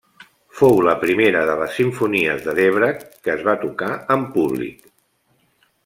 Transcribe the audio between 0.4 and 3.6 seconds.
Fou la primera de les simfonies de Dvořák que es va